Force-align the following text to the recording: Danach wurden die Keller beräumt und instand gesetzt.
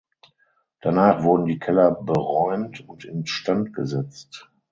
Danach 0.81 1.21
wurden 1.21 1.45
die 1.45 1.59
Keller 1.59 1.91
beräumt 1.91 2.89
und 2.89 3.05
instand 3.05 3.71
gesetzt. 3.75 4.49